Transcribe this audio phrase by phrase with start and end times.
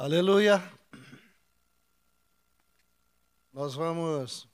[0.00, 0.62] Aleluia.
[3.52, 4.46] Nós vamos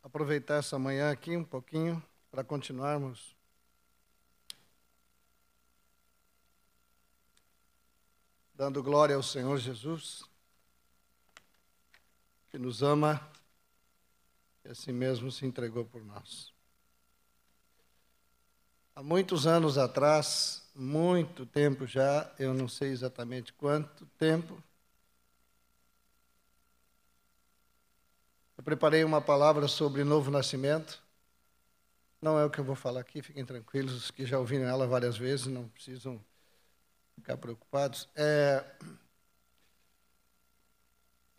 [0.00, 3.34] aproveitar essa manhã aqui um pouquinho para continuarmos
[8.54, 10.22] dando glória ao Senhor Jesus,
[12.48, 13.28] que nos ama
[14.64, 16.51] e assim mesmo se entregou por nós.
[18.94, 24.62] Há muitos anos atrás, muito tempo já, eu não sei exatamente quanto tempo,
[28.58, 31.02] eu preparei uma palavra sobre novo nascimento.
[32.20, 34.86] Não é o que eu vou falar aqui, fiquem tranquilos, os que já ouviram ela
[34.86, 36.22] várias vezes, não precisam
[37.14, 38.08] ficar preocupados.
[38.14, 38.62] É...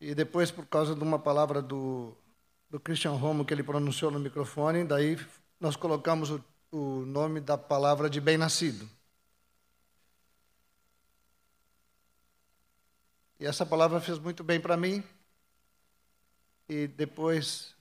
[0.01, 2.17] E depois, por causa de uma palavra do,
[2.69, 5.17] do Christian Romo que ele pronunciou no microfone, daí
[5.59, 6.43] nós colocamos o
[6.73, 8.89] o nome da palavra de bem-nascido.
[13.39, 15.03] E essa palavra fez muito bem para mim
[16.67, 17.75] e depois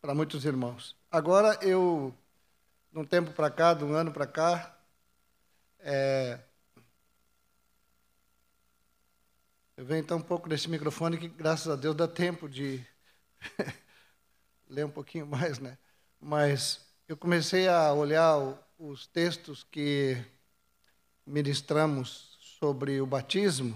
[0.00, 0.96] para muitos irmãos.
[1.08, 2.12] Agora eu,
[2.90, 4.76] de um tempo para cá, de um ano para cá,
[5.78, 6.40] é,
[9.76, 12.84] eu venho então um pouco desse microfone que, graças a Deus, dá tempo de
[14.68, 15.78] ler um pouquinho mais, né?
[16.20, 18.36] Mas eu comecei a olhar
[18.78, 20.22] os textos que
[21.26, 23.74] ministramos sobre o batismo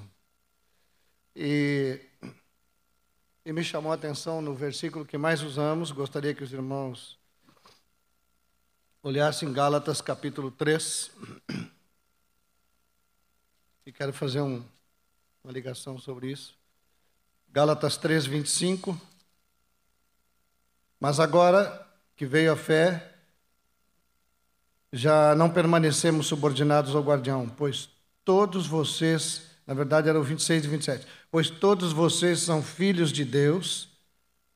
[1.34, 1.98] e,
[3.42, 7.18] e me chamou a atenção no versículo que mais usamos, gostaria que os irmãos
[9.02, 11.10] olhassem Gálatas capítulo 3.
[13.86, 14.62] E quero fazer um,
[15.42, 16.54] uma ligação sobre isso.
[17.48, 19.00] Gálatas 3, 25.
[21.00, 23.11] Mas agora que veio a fé,
[24.92, 27.88] já não permanecemos subordinados ao guardião, pois
[28.24, 33.24] todos vocês, na verdade era o 26 e 27, pois todos vocês são filhos de
[33.24, 33.88] Deus,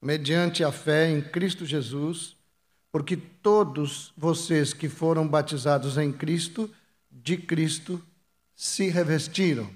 [0.01, 2.37] mediante a fé em Cristo Jesus,
[2.93, 6.71] porque todos vocês que foram batizados em Cristo,
[7.11, 8.03] de Cristo,
[8.55, 9.71] se revestiram.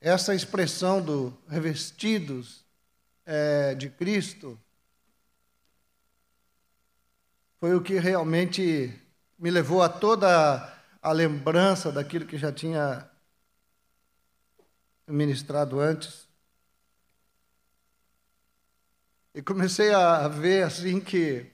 [0.00, 2.64] Essa expressão do revestidos
[3.24, 4.58] é, de Cristo
[7.60, 8.98] foi o que realmente
[9.38, 13.06] me levou a toda a lembrança daquilo que já tinha
[15.06, 16.26] ministrado antes.
[19.34, 21.52] E comecei a ver assim que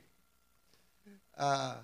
[1.35, 1.81] a,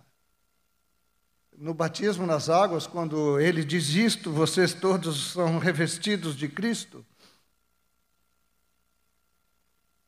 [1.59, 7.05] no batismo nas águas, quando ele diz isto, vocês todos são revestidos de Cristo.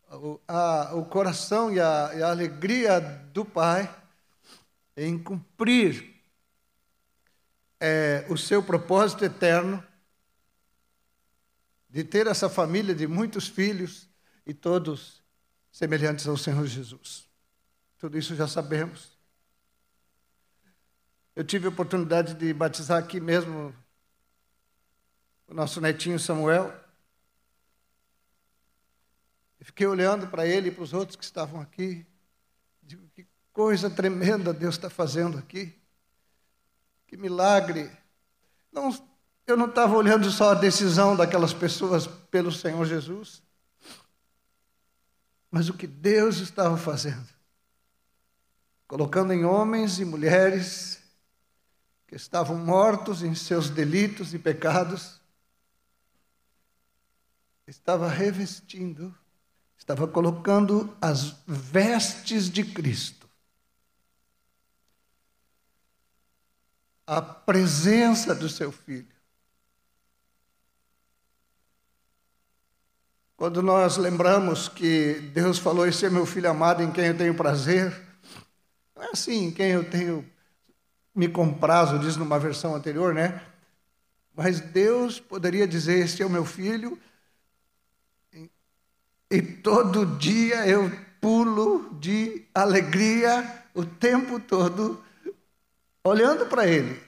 [0.08, 4.03] O, a, o coração e a, e a alegria do Pai
[4.97, 6.15] em cumprir
[7.81, 9.84] é, o seu propósito eterno
[11.88, 14.09] de ter essa família de muitos filhos
[14.47, 15.22] e todos
[15.71, 17.28] semelhantes ao Senhor Jesus.
[17.99, 19.16] Tudo isso já sabemos.
[21.37, 23.75] Eu tive a oportunidade de batizar aqui mesmo
[25.49, 26.72] o nosso netinho Samuel.
[29.60, 32.06] E fiquei olhando para ele e para os outros que estavam aqui.
[32.83, 35.72] Digo, que coisa tremenda Deus está fazendo aqui.
[37.06, 37.91] Que milagre.
[38.70, 38.92] Não,
[39.47, 43.41] eu não estava olhando só a decisão daquelas pessoas pelo Senhor Jesus,
[45.50, 47.28] mas o que Deus estava fazendo.
[48.88, 51.00] Colocando em homens e mulheres
[52.09, 55.21] que estavam mortos em seus delitos e pecados,
[57.69, 59.15] estava revestindo,
[59.78, 63.23] estava colocando as vestes de Cristo
[67.06, 69.15] a presença do seu filho.
[73.37, 77.34] Quando nós lembramos que Deus falou: Esse é meu filho amado em quem eu tenho
[77.34, 77.94] prazer,
[78.94, 80.25] não é assim, em quem eu tenho
[81.15, 83.42] me comprazo, diz numa versão anterior, né?
[84.34, 86.98] Mas Deus poderia dizer: Este é o meu filho,
[89.30, 90.91] e todo dia eu
[91.21, 95.03] pulo de alegria o tempo todo
[96.04, 97.03] olhando para ele.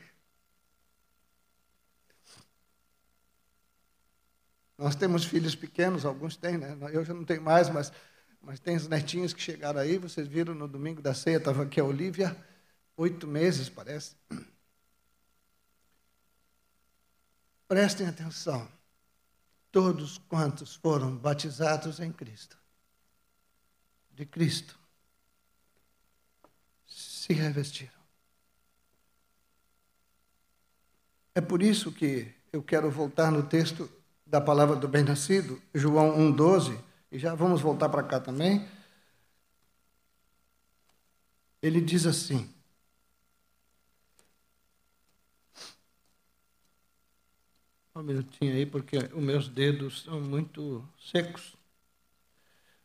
[4.78, 6.76] Nós temos filhos pequenos, alguns têm, né?
[6.93, 7.93] Eu já não tenho mais, mas,
[8.40, 9.96] mas tem os netinhos que chegaram aí.
[9.98, 12.37] Vocês viram no domingo da ceia, estava aqui a Olivia,
[12.96, 14.16] oito meses, parece.
[17.69, 18.69] Prestem atenção.
[19.72, 22.56] Todos quantos foram batizados em Cristo,
[24.12, 24.78] de Cristo,
[26.87, 27.95] se revestiram.
[31.36, 33.90] É por isso que eu quero voltar no texto
[34.26, 38.66] da palavra do bem-nascido, João 1,12, e já vamos voltar para cá também.
[41.60, 42.50] Ele diz assim:
[47.94, 51.54] Um minutinho aí, porque os meus dedos são muito secos.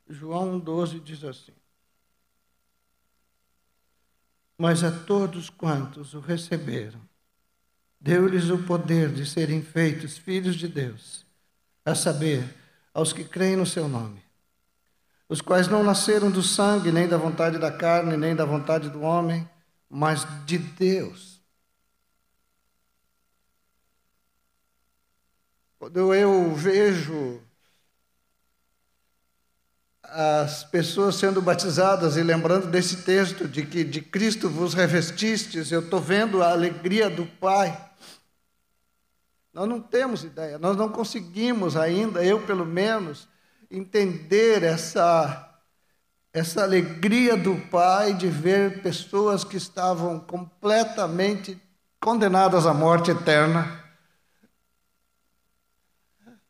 [0.09, 1.53] João 12 diz assim:
[4.57, 7.11] Mas a todos quantos o receberam,
[8.01, 11.24] deu-lhes o poder de serem feitos filhos de Deus,
[11.86, 12.44] a saber,
[12.94, 14.21] aos que creem no seu nome,
[15.30, 19.01] os quais não nasceram do sangue, nem da vontade da carne, nem da vontade do
[19.01, 19.48] homem,
[19.88, 21.39] mas de Deus.
[25.80, 27.42] Quando eu vejo
[30.03, 35.80] as pessoas sendo batizadas e lembrando desse texto de que de Cristo vos revestistes, eu
[35.80, 37.91] estou vendo a alegria do Pai.
[39.53, 43.27] Nós não temos ideia, nós não conseguimos ainda, eu pelo menos,
[43.69, 45.48] entender essa
[46.33, 51.62] essa alegria do Pai de ver pessoas que estavam completamente
[52.00, 53.81] condenadas à morte eterna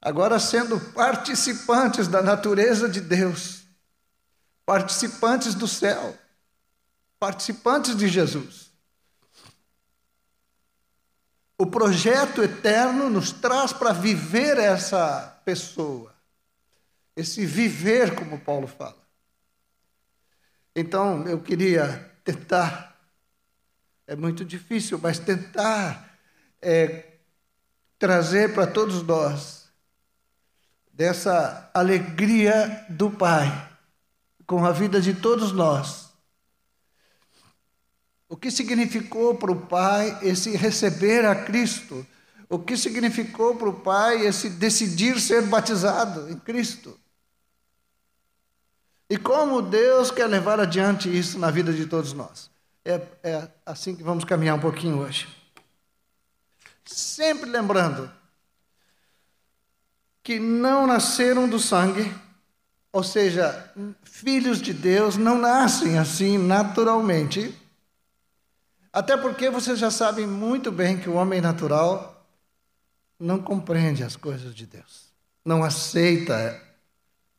[0.02, 3.64] agora sendo participantes da natureza de Deus,
[4.66, 6.18] participantes do céu,
[7.20, 8.71] participantes de Jesus.
[11.62, 16.12] O projeto eterno nos traz para viver essa pessoa,
[17.16, 18.98] esse viver, como Paulo fala.
[20.76, 23.00] Então, eu queria tentar,
[24.08, 26.18] é muito difícil, mas tentar
[26.60, 27.18] é,
[28.00, 29.70] trazer para todos nós
[30.92, 33.70] dessa alegria do Pai
[34.48, 36.11] com a vida de todos nós.
[38.32, 42.08] O que significou para o Pai esse receber a Cristo?
[42.48, 46.98] O que significou para o Pai esse decidir ser batizado em Cristo?
[49.10, 52.50] E como Deus quer levar adiante isso na vida de todos nós?
[52.86, 55.28] É, é assim que vamos caminhar um pouquinho hoje.
[56.86, 58.10] Sempre lembrando
[60.24, 62.10] que não nasceram do sangue,
[62.94, 63.74] ou seja,
[64.04, 67.60] filhos de Deus não nascem assim naturalmente.
[68.94, 72.28] Até porque vocês já sabem muito bem que o homem natural
[73.18, 75.14] não compreende as coisas de Deus,
[75.46, 76.62] não aceita,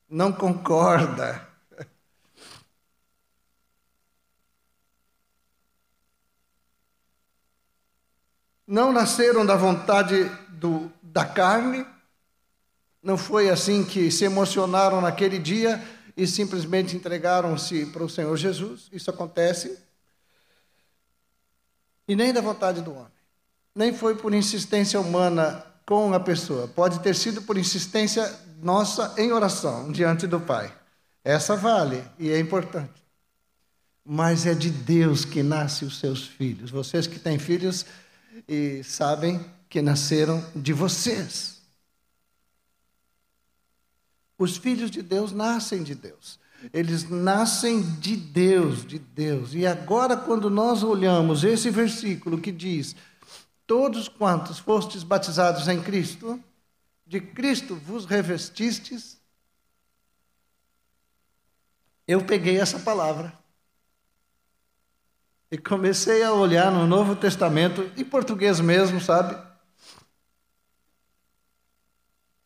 [0.09, 1.49] não concorda.
[8.67, 11.85] Não nasceram da vontade do, da carne,
[13.03, 15.83] não foi assim que se emocionaram naquele dia
[16.17, 18.89] e simplesmente entregaram-se para o Senhor Jesus.
[18.93, 19.79] Isso acontece.
[22.13, 23.11] E nem da vontade do homem.
[23.75, 26.69] Nem foi por insistência humana com a pessoa.
[26.69, 28.31] Pode ter sido por insistência
[28.63, 30.71] nossa em oração diante do Pai.
[31.25, 33.03] Essa vale e é importante.
[34.05, 36.71] Mas é de Deus que nascem os seus filhos.
[36.71, 37.87] Vocês que têm filhos
[38.47, 41.63] e sabem que nasceram de vocês.
[44.37, 46.39] Os filhos de Deus nascem de Deus.
[46.73, 49.55] Eles nascem de Deus, de Deus.
[49.55, 52.95] E agora, quando nós olhamos esse versículo que diz:
[53.67, 56.39] Todos quantos fostes batizados em Cristo,
[57.07, 59.19] de Cristo vos revestistes,
[62.07, 63.33] eu peguei essa palavra
[65.51, 69.37] e comecei a olhar no Novo Testamento, em português mesmo, sabe?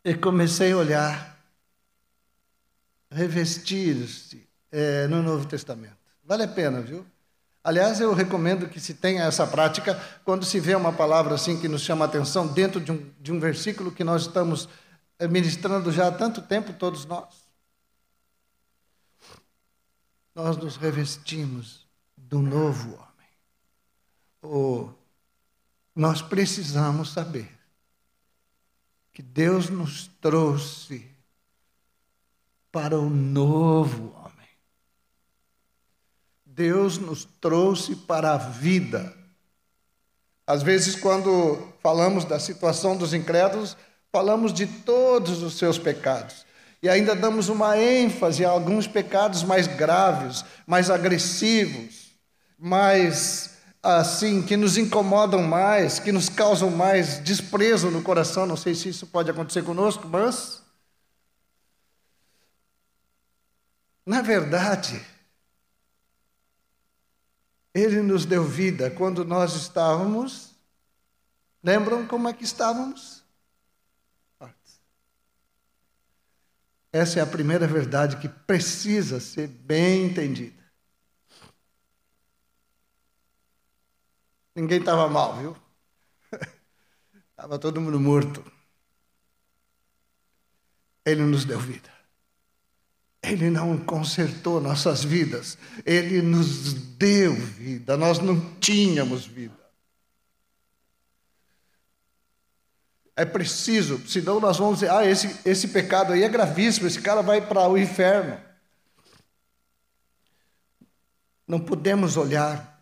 [0.05, 1.36] E comecei a olhar
[3.17, 5.97] revestir-se é, no Novo Testamento.
[6.23, 7.07] Vale a pena, viu?
[7.65, 11.67] Aliás, eu recomendo que se tenha essa prática quando se vê uma palavra assim que
[11.67, 14.69] nos chama a atenção dentro de um, de um versículo que nós estamos
[15.19, 17.47] é, ministrando já há tanto tempo, todos nós.
[20.35, 21.87] Nós nos revestimos
[22.19, 23.31] do novo homem.
[24.43, 24.91] O,
[25.95, 27.51] nós precisamos saber
[29.15, 31.16] que Deus nos trouxe
[32.77, 34.51] para o novo homem.
[36.45, 39.15] Deus nos trouxe para a vida.
[40.47, 43.79] Às vezes, quando falamos da situação dos incrédulos,
[44.13, 46.45] falamos de todos os seus pecados.
[46.83, 52.11] E ainda damos uma ênfase a alguns pecados mais graves, mais agressivos,
[52.59, 58.45] mais assim, que nos incomodam mais, que nos causam mais desprezo no coração.
[58.45, 60.66] Não sei se isso pode acontecer conosco, mas
[64.07, 65.05] Na verdade,
[67.75, 70.57] Ele nos deu vida quando nós estávamos
[71.67, 73.25] Lembram como é que estávamos?
[76.93, 80.65] Essa é a primeira verdade que precisa ser bem entendida.
[84.55, 85.57] Ninguém estava mal, viu?
[87.31, 88.45] Estava todo mundo morto.
[91.05, 91.93] Ele nos deu vida.
[93.27, 95.59] Ele não consertou nossas vidas.
[95.85, 97.97] Ele nos deu vida.
[97.97, 99.67] Nós não tínhamos vida.
[103.17, 107.23] É preciso, senão nós vamos dizer, ah, esse, esse pecado aí é gravíssimo, esse cara
[107.23, 108.39] vai para o inferno.
[111.49, 112.77] Não podemos olhar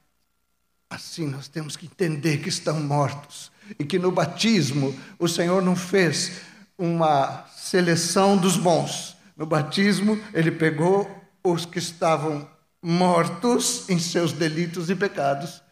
[0.90, 5.76] assim, nós temos que entender que estão mortos e que no batismo o Senhor não
[5.76, 6.40] fez
[6.76, 9.13] uma seleção dos bons.
[9.36, 12.48] No batismo, ele pegou os que estavam
[12.80, 15.62] mortos em seus delitos e pecados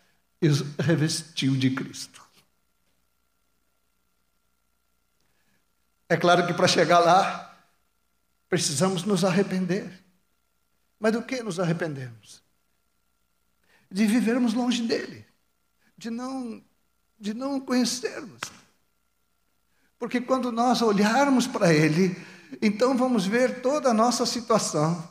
[0.41, 2.23] e os revestiu de Cristo.
[6.09, 7.57] É claro que para chegar lá,
[8.49, 9.91] precisamos nos arrepender.
[10.99, 12.43] Mas do que nos arrependemos?
[13.91, 15.25] De vivermos longe dele,
[15.97, 16.63] de não,
[17.19, 18.41] de não conhecermos.
[19.99, 22.15] Porque quando nós olharmos para ele,
[22.61, 25.11] então vamos ver toda a nossa situação.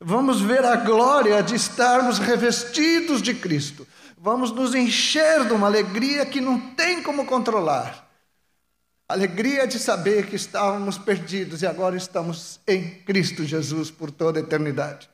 [0.00, 3.86] Vamos ver a glória de estarmos revestidos de Cristo.
[4.16, 8.08] Vamos nos encher de uma alegria que não tem como controlar.
[9.08, 14.42] Alegria de saber que estávamos perdidos e agora estamos em Cristo Jesus por toda a
[14.42, 15.08] eternidade.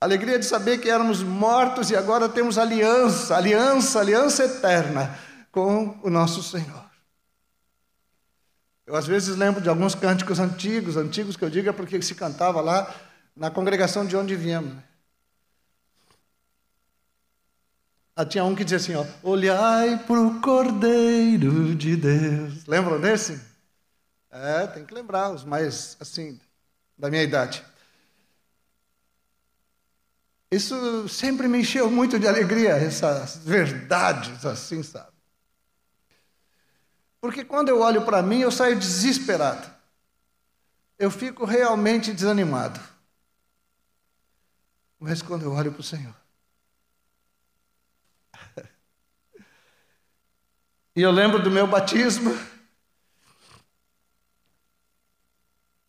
[0.00, 5.18] Alegria de saber que éramos mortos e agora temos aliança, aliança, aliança eterna
[5.50, 6.85] com o nosso Senhor.
[8.86, 12.14] Eu às vezes lembro de alguns cânticos antigos, antigos que eu digo é porque se
[12.14, 12.94] cantava lá
[13.34, 14.72] na congregação de onde viemos.
[18.14, 22.64] Ah, tinha um que dizia assim, ó, olhai para o Cordeiro de Deus.
[22.66, 23.38] Lembram desse?
[24.30, 26.40] É, tem que lembrar, os mais, assim,
[26.96, 27.64] da minha idade.
[30.50, 35.15] Isso sempre me encheu muito de alegria, essas verdades assim, sabe?
[37.26, 39.68] Porque quando eu olho para mim, eu saio desesperado.
[40.96, 42.78] Eu fico realmente desanimado.
[44.96, 46.14] Mas quando eu olho para o Senhor,
[50.94, 52.30] E eu lembro do meu batismo.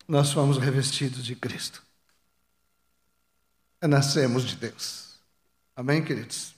[0.08, 1.84] Nós fomos revestidos de Cristo.
[3.80, 5.20] Nascemos de Deus.
[5.76, 6.56] Amém, queridos?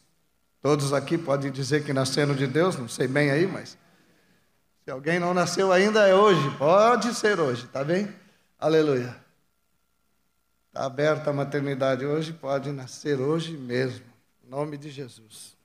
[0.61, 3.77] Todos aqui podem dizer que nasceram de Deus, não sei bem aí, mas
[4.89, 8.11] se alguém não nasceu ainda é hoje, pode ser hoje, tá bem?
[8.57, 9.15] Aleluia.
[10.67, 14.03] Está aberta a maternidade hoje, pode nascer hoje mesmo,
[14.43, 15.55] em nome de Jesus.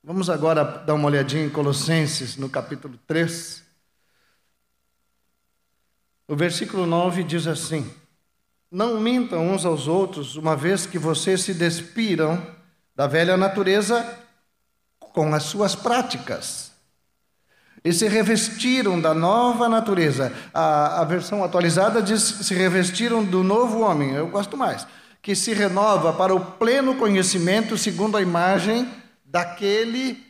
[0.00, 3.64] Vamos agora dar uma olhadinha em Colossenses, no capítulo 3.
[6.28, 7.92] O versículo 9 diz assim:
[8.70, 12.40] Não mintam uns aos outros, uma vez que vocês se despiram
[12.94, 14.24] da velha natureza
[15.00, 16.75] com as suas práticas
[17.84, 20.32] e se revestiram da nova natureza.
[20.52, 24.14] A, a versão atualizada diz: se revestiram do novo homem.
[24.14, 24.86] Eu gosto mais.
[25.22, 28.88] Que se renova para o pleno conhecimento segundo a imagem
[29.24, 30.24] daquele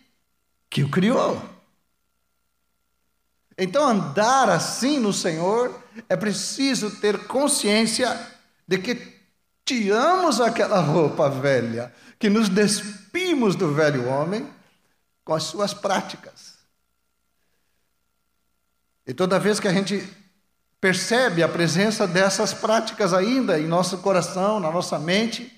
[0.70, 1.40] que o criou.
[3.58, 5.74] Então, andar assim no Senhor
[6.08, 8.14] é preciso ter consciência
[8.68, 9.16] de que
[9.64, 14.46] tiramos aquela roupa velha, que nos despimos do velho homem
[15.24, 16.45] com as suas práticas.
[19.06, 20.06] E toda vez que a gente
[20.80, 25.52] percebe a presença dessas práticas ainda em nosso coração, na nossa mente,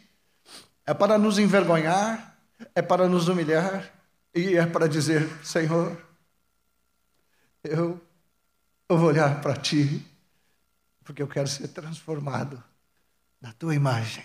[0.87, 2.39] é para nos envergonhar,
[2.75, 3.91] é para nos humilhar
[4.35, 5.97] e é para dizer: Senhor,
[7.63, 8.01] eu,
[8.89, 10.05] eu vou olhar para Ti,
[11.05, 12.63] porque eu quero ser transformado
[13.41, 14.25] na Tua imagem.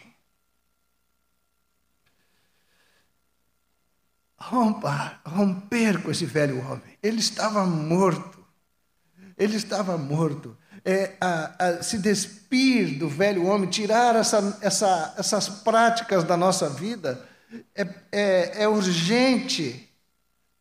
[4.37, 6.97] Rompa, romper com esse velho homem.
[7.01, 8.32] Ele estava morto.
[9.37, 10.57] Ele estava morto.
[10.85, 16.69] É, a, a, se despir do velho homem, tirar essa, essa, essas práticas da nossa
[16.69, 17.25] vida
[17.73, 19.89] é, é, é urgente,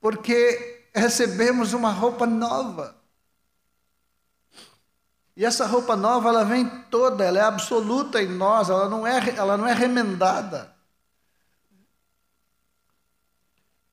[0.01, 2.97] porque recebemos uma roupa nova.
[5.37, 9.35] E essa roupa nova, ela vem toda, ela é absoluta em nós, ela não é,
[9.37, 10.73] ela não é remendada.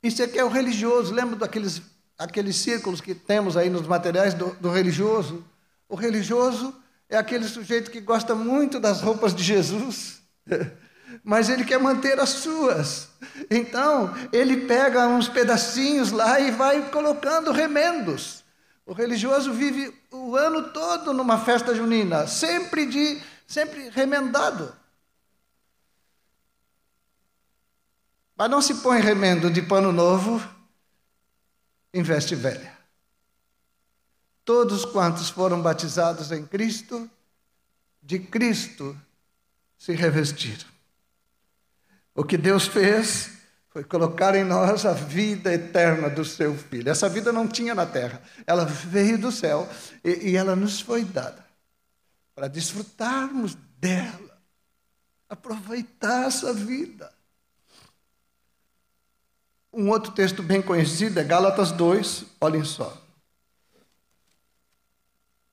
[0.04, 1.82] Isso aqui é o religioso, lembra daqueles
[2.20, 5.44] aqueles círculos que temos aí nos materiais do, do religioso?
[5.88, 6.76] O religioso
[7.10, 10.22] é aquele sujeito que gosta muito das roupas de Jesus.
[11.24, 13.10] mas ele quer manter as suas.
[13.50, 18.44] Então, ele pega uns pedacinhos lá e vai colocando remendos.
[18.86, 24.76] O religioso vive o ano todo numa festa junina, sempre de sempre remendado.
[28.36, 30.42] Mas não se põe remendo de pano novo
[31.94, 32.78] em veste velha.
[34.46, 37.10] Todos quantos foram batizados em Cristo,
[38.02, 39.00] de Cristo
[39.78, 40.68] se revestiram.
[42.16, 43.32] O que Deus fez
[43.70, 46.90] foi colocar em nós a vida eterna do seu Filho.
[46.90, 49.70] Essa vida não tinha na terra, ela veio do céu
[50.04, 51.46] e, e ela nos foi dada
[52.40, 54.42] para desfrutarmos dela,
[55.28, 57.12] aproveitar essa vida.
[59.72, 62.98] Um outro texto bem conhecido é Gálatas 2, olhem só.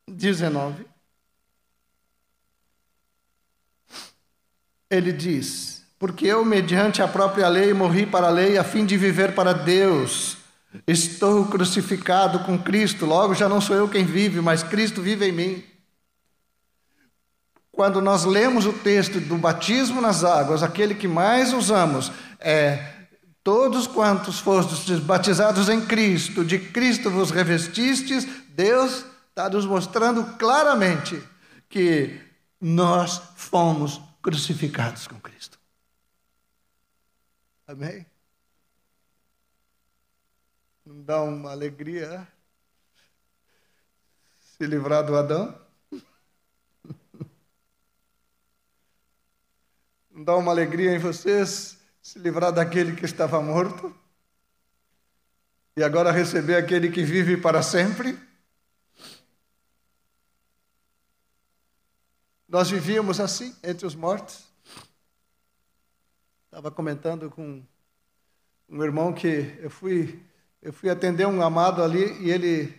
[0.09, 0.87] 19.
[4.89, 8.97] Ele diz: Porque eu, mediante a própria lei, morri para a lei a fim de
[8.97, 10.39] viver para Deus.
[10.87, 15.33] Estou crucificado com Cristo, logo já não sou eu quem vive, mas Cristo vive em
[15.33, 15.65] mim.
[17.73, 22.96] Quando nós lemos o texto do batismo nas águas, aquele que mais usamos é
[23.47, 31.23] Todos quantos fostes batizados em Cristo, de Cristo vos revestistes, Deus está nos mostrando claramente
[31.69, 32.21] que
[32.61, 35.61] nós fomos crucificados com Cristo.
[37.69, 38.05] Amém?
[40.85, 42.27] Não dá uma alegria
[44.41, 45.57] se livrar do Adão?
[50.11, 51.76] Não dá uma alegria em vocês
[52.07, 53.93] se livrar daquele que estava morto
[55.77, 58.17] e agora receber aquele que vive para sempre.
[62.49, 64.47] Nós vivíamos assim entre os mortos.
[66.45, 67.61] Estava comentando com
[68.69, 70.23] um irmão que eu fui
[70.63, 72.73] eu fui atender um amado ali e ele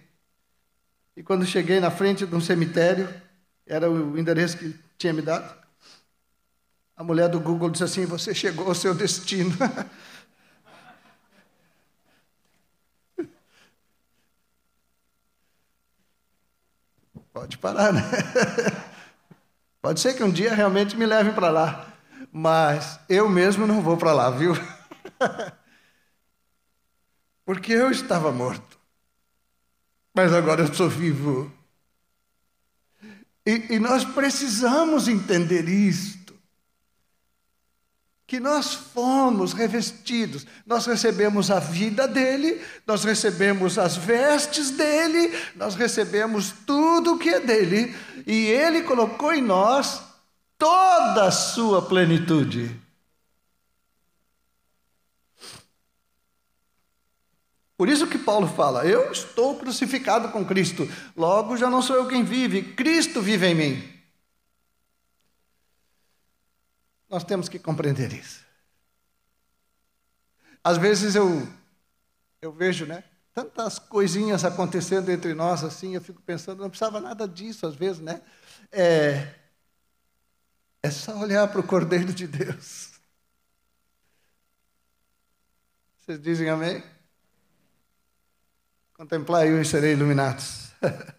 [1.17, 3.09] e quando cheguei na frente de um cemitério,
[3.65, 5.66] era o endereço que tinha me dado.
[6.97, 9.55] A mulher do Google disse assim: Você chegou ao seu destino.
[17.31, 18.01] Pode parar, né?
[19.79, 21.93] Pode ser que um dia realmente me levem para lá,
[22.31, 24.53] mas eu mesmo não vou para lá, viu?
[27.45, 28.79] Porque eu estava morto,
[30.15, 31.51] mas agora eu sou vivo.
[33.45, 36.16] E, e nós precisamos entender isso
[38.27, 45.75] que nós fomos revestidos, nós recebemos a vida dele, nós recebemos as vestes dele, nós
[45.75, 47.95] recebemos tudo o que é dele,
[48.27, 50.01] e ele colocou em nós
[50.57, 52.77] toda a sua plenitude.
[57.77, 62.07] Por isso que Paulo fala: Eu estou crucificado com Cristo, logo já não sou eu
[62.07, 63.96] quem vive, Cristo vive em mim.
[67.09, 68.45] Nós temos que compreender isso.
[70.63, 71.47] Às vezes eu,
[72.41, 73.03] eu vejo, né?
[73.33, 78.01] Tantas coisinhas acontecendo entre nós assim, eu fico pensando, não precisava nada disso, às vezes,
[78.01, 78.21] né?
[78.71, 79.33] É,
[80.83, 82.99] é só olhar para o Cordeiro de Deus.
[85.99, 86.83] Vocês dizem amém?
[88.93, 90.71] Contemplai e serei iluminados.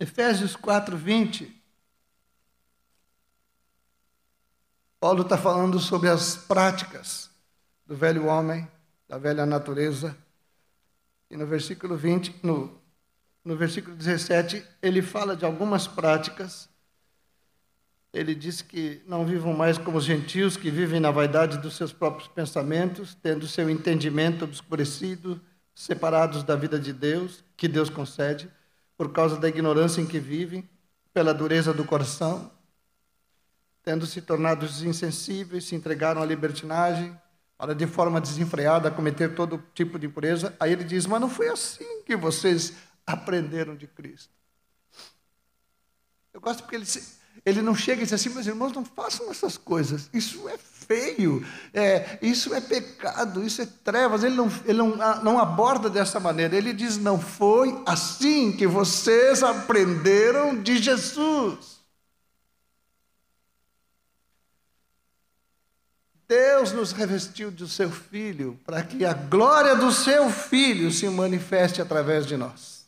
[0.00, 1.57] Efésios 4, 20
[5.00, 7.30] Paulo está falando sobre as práticas
[7.86, 8.66] do velho homem,
[9.08, 10.16] da velha natureza.
[11.30, 12.76] E no versículo 20, no,
[13.44, 16.68] no versículo 17, ele fala de algumas práticas.
[18.12, 21.92] Ele diz que não vivam mais como os gentios, que vivem na vaidade dos seus
[21.92, 25.40] próprios pensamentos, tendo seu entendimento obscurecido,
[25.76, 28.50] separados da vida de Deus, que Deus concede,
[28.96, 30.68] por causa da ignorância em que vivem,
[31.14, 32.57] pela dureza do coração
[33.82, 37.16] tendo se tornado insensíveis, se entregaram à libertinagem,
[37.58, 40.54] para de forma desenfreada cometer todo tipo de impureza.
[40.60, 44.32] Aí ele diz: Mas não foi assim que vocês aprenderam de Cristo.
[46.32, 46.86] Eu gosto porque ele,
[47.44, 51.44] ele não chega e diz assim: Meus irmãos, não façam essas coisas, isso é feio,
[51.74, 54.22] é, isso é pecado, isso é trevas.
[54.22, 56.56] Ele, não, ele não, não aborda dessa maneira.
[56.56, 61.77] Ele diz: Não foi assim que vocês aprenderam de Jesus.
[66.28, 71.80] Deus nos revestiu do seu Filho para que a glória do seu Filho se manifeste
[71.80, 72.86] através de nós.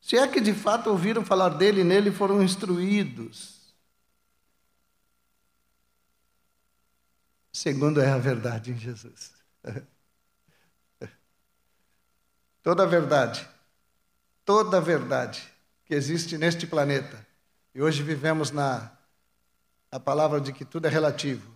[0.00, 3.58] Se é que de fato ouviram falar dele e nele foram instruídos.
[7.52, 9.34] Segundo é a verdade em Jesus.
[12.62, 13.46] Toda a verdade,
[14.44, 15.46] toda a verdade
[15.86, 17.27] que existe neste planeta,
[17.78, 18.90] e hoje vivemos na
[19.88, 21.48] a palavra de que tudo é relativo.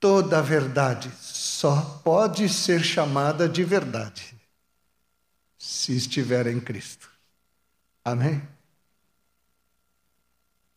[0.00, 4.34] Toda a verdade só pode ser chamada de verdade
[5.58, 7.10] se estiver em Cristo.
[8.02, 8.42] Amém?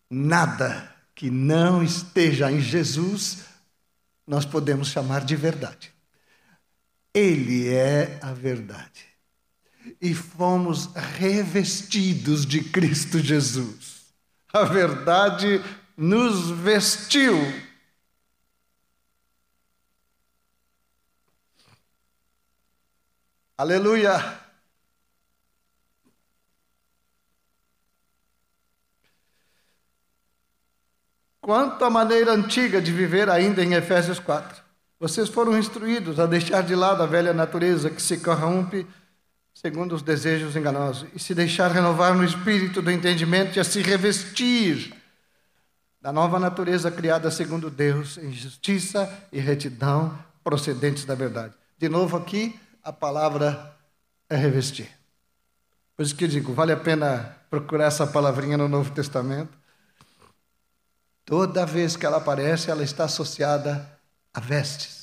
[0.09, 3.45] Nada que não esteja em Jesus
[4.27, 5.93] nós podemos chamar de verdade.
[7.13, 9.12] Ele é a verdade.
[10.01, 14.03] E fomos revestidos de Cristo Jesus.
[14.51, 15.61] A verdade
[15.97, 17.37] nos vestiu.
[23.57, 24.43] Aleluia!
[31.39, 34.63] Quanto à maneira antiga de viver, ainda em Efésios 4,
[34.97, 38.87] vocês foram instruídos a deixar de lado a velha natureza que se corrompe
[39.53, 43.81] segundo os desejos enganosos e se deixar renovar no espírito do entendimento e a se
[43.81, 44.93] revestir
[46.01, 51.53] da nova natureza criada segundo Deus, em justiça e retidão procedentes da verdade.
[51.77, 53.73] De novo aqui, a palavra
[54.29, 54.89] é revestir.
[55.95, 59.63] Por isso que eu digo, vale a pena procurar essa palavrinha no Novo Testamento
[61.25, 63.89] Toda vez que ela aparece, ela está associada
[64.33, 65.02] a vestes.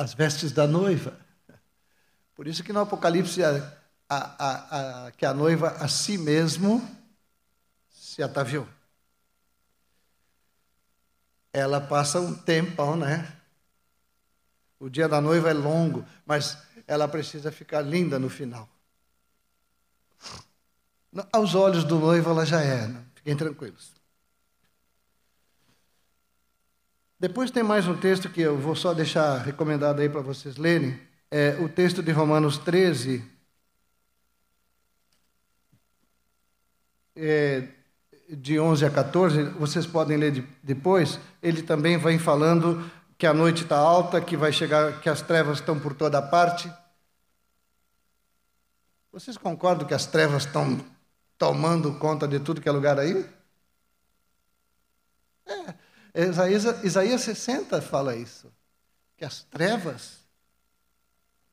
[0.00, 1.14] As vestes da noiva.
[2.34, 3.76] Por isso que no Apocalipse a,
[4.08, 6.80] a, a, que a noiva a si mesmo
[7.90, 8.66] se ataviou.
[11.52, 13.30] Ela passa um tempão, né?
[14.78, 18.66] O dia da noiva é longo, mas ela precisa ficar linda no final.
[21.30, 23.04] Aos olhos do noivo ela já é, né?
[23.16, 23.99] fiquem tranquilos.
[27.20, 30.98] Depois tem mais um texto que eu vou só deixar recomendado aí para vocês lerem.
[31.30, 33.22] É o texto de Romanos 13.
[37.14, 37.68] É,
[38.26, 41.20] de 11 a 14, vocês podem ler de, depois.
[41.42, 45.58] Ele também vai falando que a noite está alta, que vai chegar, que as trevas
[45.58, 46.72] estão por toda parte.
[49.12, 50.82] Vocês concordam que as trevas estão
[51.36, 53.26] tomando conta de tudo que é lugar aí?
[55.44, 55.74] É,
[56.14, 58.52] Isaías, Isaías 60 fala isso,
[59.16, 60.18] que as trevas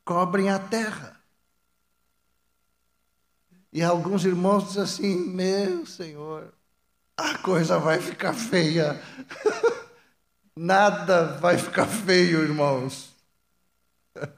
[0.03, 1.19] cobrem a terra.
[3.71, 6.53] E alguns irmãos dizem assim: Meu Senhor,
[7.15, 8.99] a coisa vai ficar feia.
[10.55, 13.15] Nada vai ficar feio, irmãos.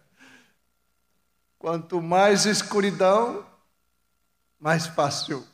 [1.58, 3.46] Quanto mais escuridão,
[4.60, 5.48] mais fácil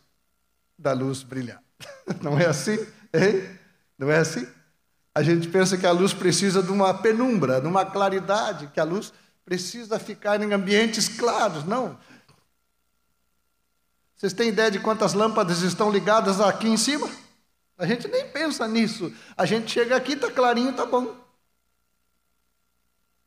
[0.77, 1.61] da luz brilhar.
[2.23, 2.77] Não é assim?
[3.13, 3.59] Hein?
[3.97, 4.47] Não é assim?
[5.15, 8.83] A gente pensa que a luz precisa de uma penumbra, de uma claridade, que a
[8.83, 9.13] luz
[9.45, 11.63] precisa ficar em ambientes claros.
[11.63, 11.97] Não.
[14.17, 17.09] Vocês têm ideia de quantas lâmpadas estão ligadas aqui em cima?
[17.77, 19.13] A gente nem pensa nisso.
[19.37, 21.15] A gente chega aqui, está clarinho, está bom.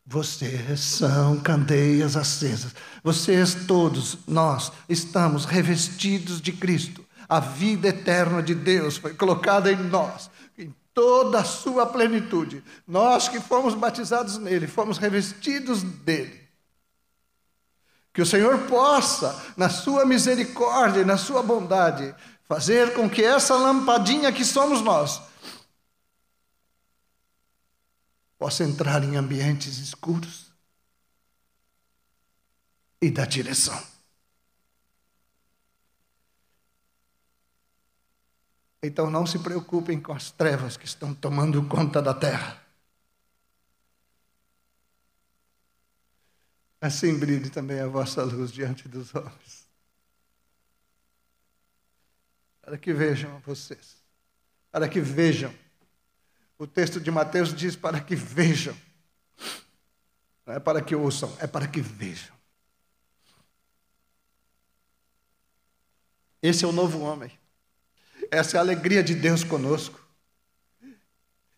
[0.04, 2.74] Vocês são candeias acesas.
[3.02, 7.04] Vocês todos, nós, estamos revestidos de Cristo.
[7.26, 10.30] A vida eterna de Deus foi colocada em nós,
[10.98, 12.60] toda a sua plenitude.
[12.84, 16.48] Nós que fomos batizados nele, fomos revestidos dele.
[18.12, 22.12] Que o Senhor possa, na sua misericórdia e na sua bondade,
[22.48, 25.22] fazer com que essa lampadinha que somos nós
[28.36, 30.52] possa entrar em ambientes escuros
[33.00, 33.80] e dar direção.
[38.82, 42.62] Então não se preocupem com as trevas que estão tomando conta da terra.
[46.80, 49.68] Assim brilhe também a vossa luz diante dos homens.
[52.62, 53.96] Para que vejam vocês.
[54.70, 55.52] Para que vejam
[56.58, 58.76] o texto de Mateus diz para que vejam.
[60.44, 62.36] Não é para que ouçam, é para que vejam.
[66.42, 67.37] Esse é o novo homem.
[68.30, 69.98] Essa é a alegria de Deus conosco.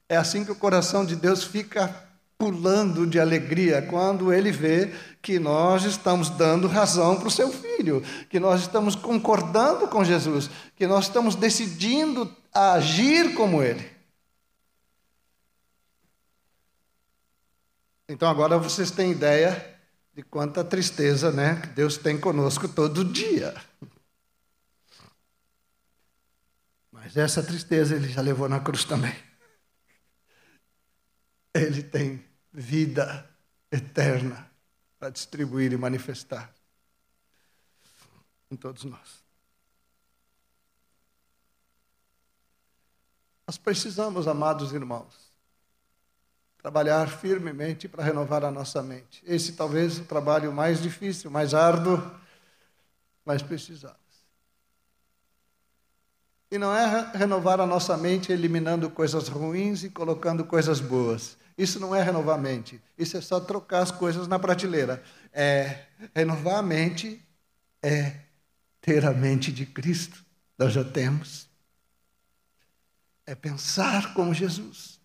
[0.09, 5.39] É assim que o coração de Deus fica pulando de alegria quando ele vê que
[5.39, 10.87] nós estamos dando razão para o seu filho, que nós estamos concordando com Jesus, que
[10.87, 13.87] nós estamos decidindo agir como ele.
[18.09, 19.79] Então agora vocês têm ideia
[20.15, 21.61] de quanta tristeza, né?
[21.63, 23.55] Que Deus tem conosco todo dia.
[27.03, 29.17] Mas essa tristeza ele já levou na cruz também.
[31.55, 33.27] Ele tem vida
[33.73, 34.51] eterna
[34.99, 36.53] para distribuir e manifestar
[38.51, 39.25] em todos nós.
[43.47, 45.33] Nós precisamos, amados irmãos,
[46.59, 49.25] trabalhar firmemente para renovar a nossa mente.
[49.27, 51.99] Esse talvez o trabalho mais difícil, mais árduo,
[53.25, 54.10] mas precisamos.
[56.51, 61.37] E não é renovar a nossa mente eliminando coisas ruins e colocando coisas boas.
[61.57, 62.83] Isso não é renovar a mente.
[62.99, 65.03] Isso é só trocar as coisas na prateleira.
[65.33, 65.85] É
[66.15, 67.23] renovar a mente
[67.83, 68.21] é
[68.81, 70.25] ter a mente de Cristo.
[70.59, 71.49] Nós já temos.
[73.27, 74.99] É pensar como Jesus.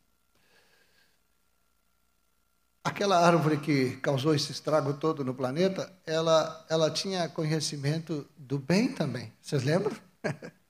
[2.84, 8.94] Aquela árvore que causou esse estrago todo no planeta, ela, ela tinha conhecimento do bem
[8.94, 9.34] também.
[9.42, 9.96] Vocês lembram?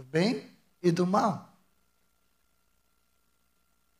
[0.00, 0.46] do bem
[0.82, 1.54] e do mal.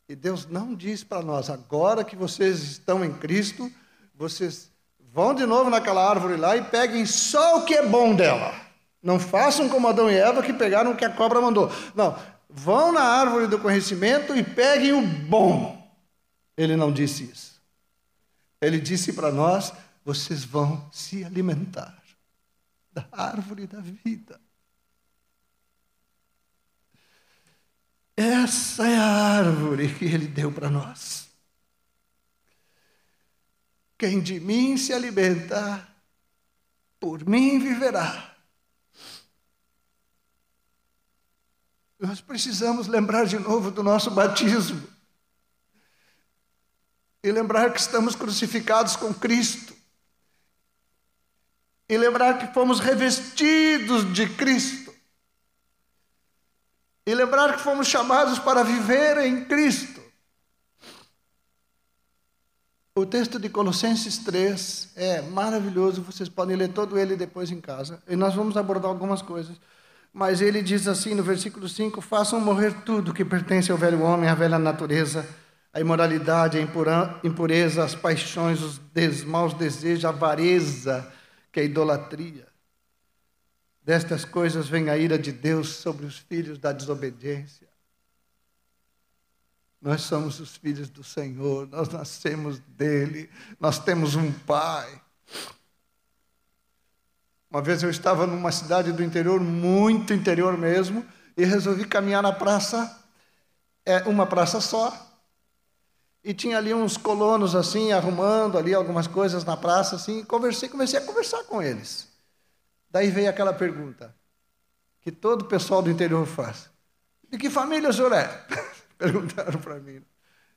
[0.09, 3.71] E Deus não diz para nós, agora que vocês estão em Cristo,
[4.15, 4.71] vocês
[5.13, 8.51] vão de novo naquela árvore lá e peguem só o que é bom dela.
[9.01, 11.71] Não façam como Adão e Eva que pegaram o que a cobra mandou.
[11.93, 12.17] Não,
[12.49, 15.87] vão na árvore do conhecimento e peguem o bom.
[16.57, 17.61] Ele não disse isso.
[18.59, 19.71] Ele disse para nós:
[20.03, 21.95] vocês vão se alimentar
[22.91, 24.39] da árvore da vida.
[28.15, 31.29] Essa é a árvore que ele deu para nós.
[33.97, 35.95] Quem de mim se alimentar,
[36.99, 38.35] por mim viverá.
[41.99, 44.91] Nós precisamos lembrar de novo do nosso batismo
[47.23, 49.75] e lembrar que estamos crucificados com Cristo,
[51.87, 54.80] e lembrar que fomos revestidos de Cristo,
[57.05, 60.01] e lembrar que fomos chamados para viver em Cristo.
[62.95, 68.01] O texto de Colossenses 3 é maravilhoso, vocês podem ler todo ele depois em casa,
[68.07, 69.55] e nós vamos abordar algumas coisas.
[70.13, 74.29] Mas ele diz assim no versículo 5: Façam morrer tudo que pertence ao velho homem,
[74.29, 75.25] à velha natureza
[75.73, 76.61] a imoralidade, a
[77.23, 78.79] impureza, as paixões, os
[79.23, 81.11] maus desejos, a avareza,
[81.51, 82.47] que é a idolatria.
[83.83, 87.67] Destas coisas vem a ira de Deus sobre os filhos da desobediência.
[89.81, 93.27] Nós somos os filhos do Senhor, nós nascemos dele,
[93.59, 95.01] nós temos um Pai.
[97.49, 101.03] Uma vez eu estava numa cidade do interior, muito interior mesmo,
[101.35, 103.03] e resolvi caminhar na praça,
[103.83, 104.95] é uma praça só,
[106.23, 110.69] e tinha ali uns colonos assim, arrumando ali algumas coisas na praça, assim, e conversei,
[110.69, 112.10] comecei a conversar com eles.
[112.91, 114.13] Daí veio aquela pergunta
[115.01, 116.69] que todo o pessoal do interior faz.
[117.29, 118.27] De que família o senhor é?
[118.97, 120.03] Perguntaram para mim.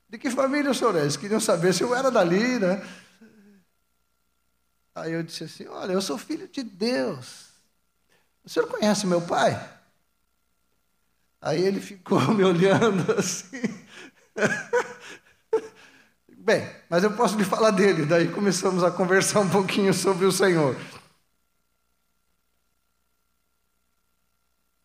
[0.09, 1.03] De que família o senhor é?
[1.03, 2.83] Eles queriam saber se eu era dali, né?
[4.95, 7.49] Aí eu disse assim, olha, eu sou filho de Deus.
[8.45, 9.59] O senhor conhece meu pai?
[11.41, 13.63] Aí ele ficou me olhando assim.
[16.37, 18.05] Bem, mas eu posso lhe falar dele.
[18.05, 20.77] Daí começamos a conversar um pouquinho sobre o Senhor.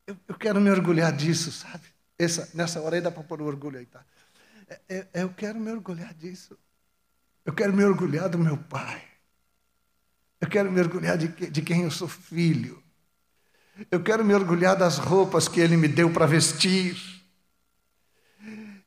[0.10, 1.84] Eu, eu quero me orgulhar disso, sabe?
[2.18, 4.04] Essa, nessa hora aí dá para pôr o orgulho aí, tá?
[4.68, 6.58] É, é, é, eu quero me orgulhar disso.
[7.46, 9.04] Eu quero me orgulhar do meu pai.
[10.42, 12.82] Eu quero me orgulhar de, de quem eu sou filho.
[13.92, 16.98] Eu quero me orgulhar das roupas que ele me deu para vestir.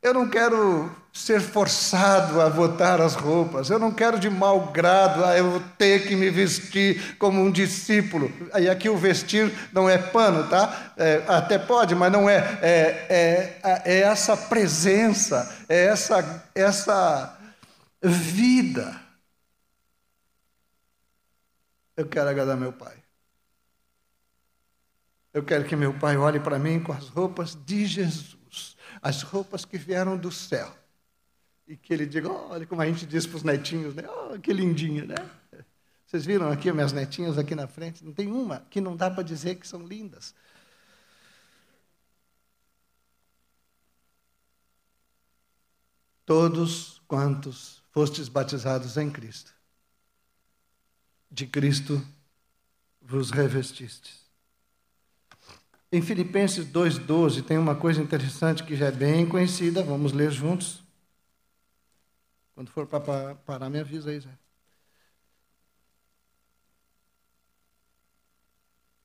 [0.03, 3.69] Eu não quero ser forçado a botar as roupas.
[3.69, 8.33] Eu não quero de mau grado, ah, eu ter que me vestir como um discípulo.
[8.59, 10.95] E aqui o vestir não é pano, tá?
[10.97, 12.39] É, até pode, mas não é.
[12.63, 13.83] É, é.
[13.85, 17.39] é essa presença, é essa, essa
[18.03, 18.99] vida.
[21.95, 22.95] Eu quero agradar meu pai.
[25.35, 28.43] Eu quero que meu pai olhe para mim com as roupas de Jesus
[29.03, 30.73] as roupas que vieram do céu.
[31.67, 34.05] E que ele diga, olha como a gente diz para os netinhos, né?
[34.09, 35.15] Oh, que lindinha, né?
[36.07, 38.05] Vocês viram aqui minhas netinhas aqui na frente?
[38.05, 40.35] Não tem uma que não dá para dizer que são lindas.
[46.27, 49.55] Todos quantos fostes batizados em Cristo,
[51.31, 52.07] de Cristo
[53.01, 54.21] vos revestistes.
[55.91, 60.82] Em Filipenses 2,12 tem uma coisa interessante que já é bem conhecida, vamos ler juntos.
[62.55, 64.31] Quando for para parar, me avisa aí, Zé.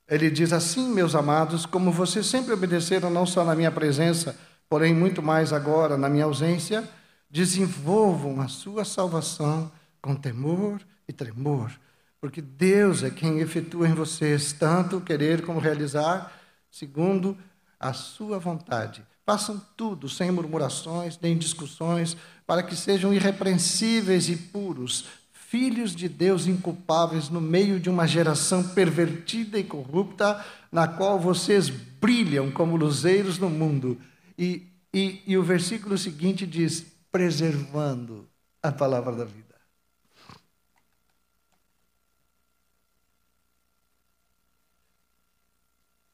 [0.08, 4.38] Ele diz assim, meus amados, como vocês sempre obedeceram, não só na minha presença,
[4.70, 6.88] porém muito mais agora na minha ausência,
[7.30, 9.70] desenvolvam a sua salvação
[10.02, 11.72] com temor e tremor,
[12.22, 16.32] porque Deus é quem efetua em vocês tanto querer como realizar,
[16.72, 17.38] segundo
[17.78, 19.06] a sua vontade.
[19.28, 26.48] Façam tudo sem murmurações nem discussões, para que sejam irrepreensíveis e puros, filhos de Deus
[26.48, 33.38] inculpáveis no meio de uma geração pervertida e corrupta, na qual vocês brilham como luzeiros
[33.38, 34.00] no mundo.
[34.40, 38.30] E, e, e o versículo seguinte diz: preservando
[38.64, 39.56] a palavra da vida.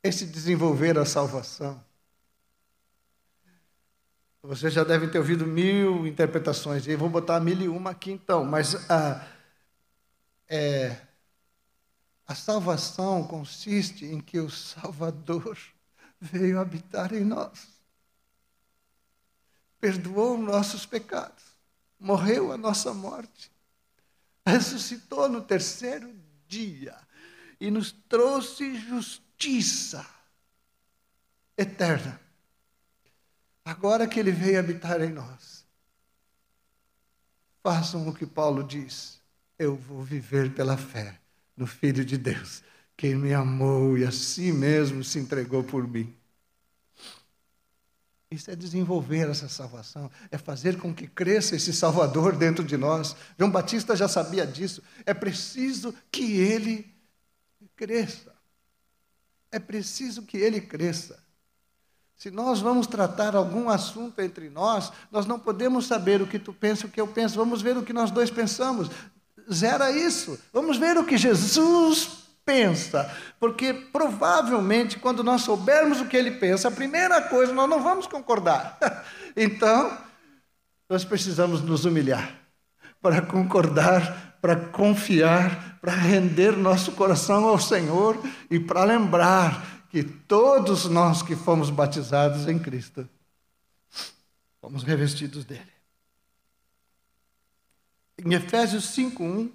[0.02, 1.93] Esse desenvolver a salvação.
[4.46, 8.44] Vocês já devem ter ouvido mil interpretações, e vou botar mil e uma aqui então,
[8.44, 9.26] mas a,
[10.50, 11.00] é,
[12.28, 15.58] a salvação consiste em que o Salvador
[16.20, 17.70] veio habitar em nós,
[19.80, 21.46] perdoou nossos pecados,
[21.98, 23.50] morreu a nossa morte,
[24.46, 26.14] ressuscitou no terceiro
[26.50, 26.98] dia.
[27.62, 30.06] E nos trouxe justiça
[31.58, 32.23] eterna
[33.64, 35.66] agora que ele veio habitar em nós,
[37.62, 39.22] façam o que Paulo diz:
[39.58, 41.20] eu vou viver pela fé
[41.56, 42.64] no Filho de Deus,
[42.98, 46.14] quem me amou e a si mesmo se entregou por mim.
[48.34, 53.16] Isso é desenvolver essa salvação, é fazer com que cresça esse Salvador dentro de nós.
[53.38, 54.82] João Batista já sabia disso.
[55.06, 56.92] É preciso que ele
[57.76, 58.34] cresça.
[59.52, 61.23] É preciso que ele cresça.
[62.16, 66.54] Se nós vamos tratar algum assunto entre nós, nós não podemos saber o que tu
[66.54, 67.36] pensa, o que eu penso.
[67.36, 68.90] Vamos ver o que nós dois pensamos.
[69.52, 70.40] Zera isso.
[70.54, 73.12] Vamos ver o que Jesus pensa.
[73.40, 78.08] Porque provavelmente, quando nós soubermos o que ele pensa, a primeira coisa, nós não vamos
[78.08, 78.78] concordar.
[79.36, 79.98] Então,
[80.88, 82.36] nós precisamos nos humilhar
[83.02, 88.16] para concordar, para confiar, para render nosso coração ao Senhor
[88.48, 93.08] e para lembrar que todos nós que fomos batizados em Cristo
[94.60, 95.72] fomos revestidos dele.
[98.18, 99.52] Em Efésios 5:1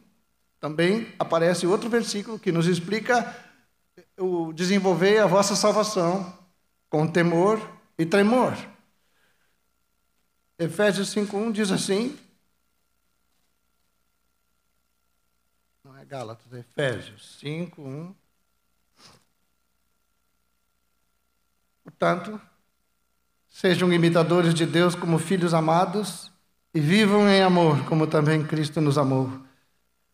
[0.60, 3.36] também aparece outro versículo que nos explica
[4.16, 6.32] o desenvolver a vossa salvação
[6.88, 7.58] com temor
[7.98, 8.54] e tremor.
[10.56, 12.16] Efésios 5:1 diz assim:
[15.82, 18.14] Não é Gálatas, é Efésios 5:1
[21.98, 22.40] Portanto,
[23.48, 26.30] sejam imitadores de Deus como filhos amados
[26.72, 29.28] e vivam em amor, como também Cristo nos amou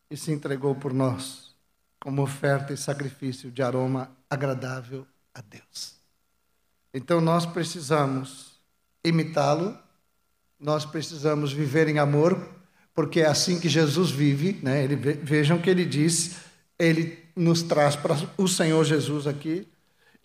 [0.09, 1.53] e se entregou por nós
[1.99, 5.95] como oferta e sacrifício de aroma agradável a Deus.
[6.91, 8.59] Então nós precisamos
[9.03, 9.77] imitá-lo,
[10.59, 12.49] nós precisamos viver em amor,
[12.95, 14.83] porque é assim que Jesus vive, né?
[14.83, 16.37] Ele, vejam que ele diz,
[16.79, 19.67] ele nos traz para o Senhor Jesus aqui,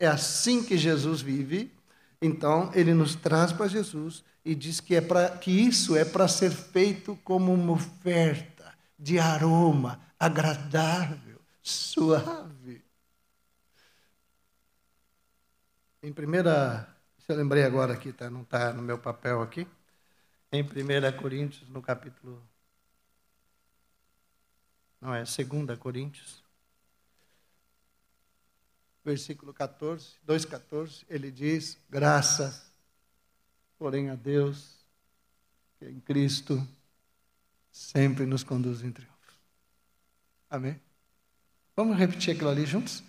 [0.01, 1.71] é assim que Jesus vive.
[2.21, 6.27] Então, ele nos traz para Jesus e diz que, é pra, que isso é para
[6.27, 12.83] ser feito como uma oferta de aroma agradável, suave.
[16.03, 18.31] Em primeira, se eu lembrei agora aqui, tá?
[18.31, 19.67] não está no meu papel aqui.
[20.51, 20.67] Em 1
[21.21, 22.43] Coríntios, no capítulo.
[25.01, 26.43] Não é, 2 Coríntios
[29.05, 32.71] versículo 14, 2,14, ele diz: graças,
[33.79, 34.77] porém a Deus,
[35.79, 36.67] que em Cristo
[37.71, 39.11] sempre nos conduz em triunfo.
[40.49, 40.81] Amém?
[41.77, 43.03] Vamos repetir aquilo ali juntos?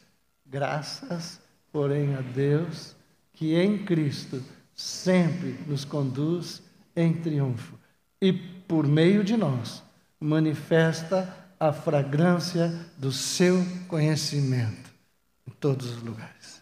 [0.46, 2.96] Graças, porém a Deus,
[3.34, 6.62] que em Cristo sempre nos conduz
[6.96, 7.78] em triunfo
[8.22, 9.84] e por meio de nós
[10.20, 14.91] manifesta a fragrância do seu conhecimento
[15.48, 16.62] em todos os lugares.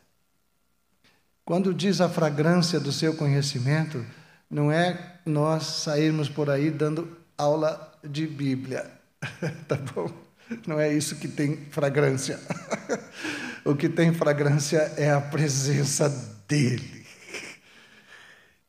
[1.46, 4.06] Quando diz a fragrância do seu conhecimento,
[4.50, 8.90] não é nós sairmos por aí dando aula de Bíblia,
[9.68, 10.12] tá bom?
[10.66, 12.40] Não é isso que tem fragrância.
[13.66, 16.10] o que tem fragrância é a presença
[16.48, 17.06] dele.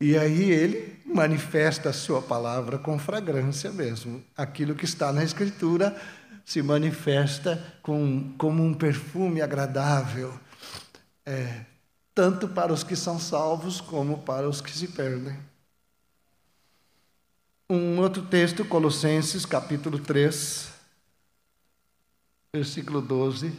[0.00, 4.22] E aí ele manifesta a sua palavra com fragrância mesmo.
[4.36, 5.94] Aquilo que está na Escritura
[6.44, 10.38] se manifesta com, como um perfume agradável,
[11.24, 11.64] é,
[12.14, 15.38] tanto para os que são salvos como para os que se perdem.
[17.68, 20.72] Um outro texto, Colossenses, capítulo 3,
[22.52, 23.52] versículo 12.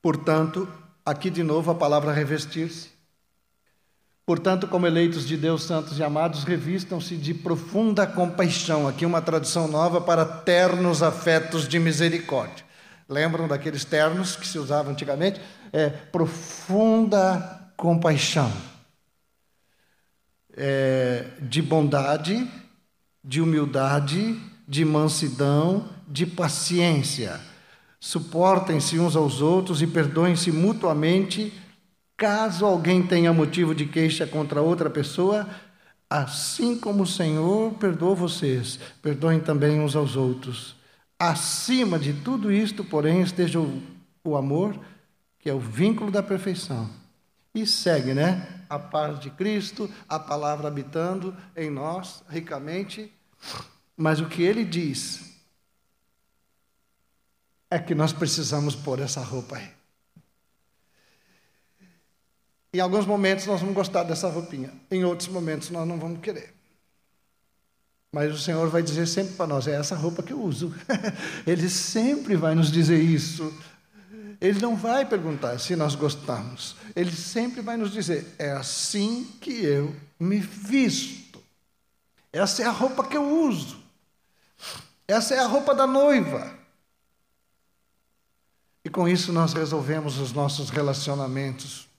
[0.00, 0.68] Portanto,
[1.04, 2.89] aqui de novo a palavra revestir-se.
[4.30, 8.86] Portanto, como eleitos de Deus, santos e amados, revistam-se de profunda compaixão.
[8.86, 12.64] Aqui uma tradução nova para ternos afetos de misericórdia.
[13.08, 15.40] Lembram daqueles ternos que se usavam antigamente?
[15.72, 18.52] É profunda compaixão.
[20.56, 22.48] É, de bondade,
[23.24, 27.40] de humildade, de mansidão, de paciência.
[27.98, 31.52] Suportem-se uns aos outros e perdoem-se mutuamente
[32.20, 35.48] Caso alguém tenha motivo de queixa contra outra pessoa,
[36.10, 40.76] assim como o Senhor perdoou vocês, perdoem também uns aos outros.
[41.18, 43.82] Acima de tudo isto, porém, esteja o,
[44.22, 44.78] o amor,
[45.38, 46.90] que é o vínculo da perfeição.
[47.54, 48.66] E segue, né?
[48.68, 53.10] A paz de Cristo, a palavra habitando em nós ricamente.
[53.96, 55.40] Mas o que ele diz
[57.70, 59.79] é que nós precisamos pôr essa roupa aí.
[62.72, 66.54] Em alguns momentos nós vamos gostar dessa roupinha, em outros momentos nós não vamos querer.
[68.12, 70.74] Mas o Senhor vai dizer sempre para nós: é essa roupa que eu uso.
[71.46, 73.52] Ele sempre vai nos dizer isso.
[74.40, 76.76] Ele não vai perguntar se nós gostamos.
[76.96, 81.40] Ele sempre vai nos dizer: é assim que eu me visto.
[82.32, 83.80] Essa é a roupa que eu uso.
[85.06, 86.58] Essa é a roupa da noiva.
[88.84, 91.89] E com isso nós resolvemos os nossos relacionamentos